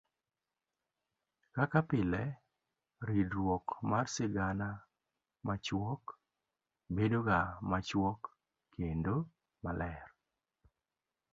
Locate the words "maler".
9.63-10.07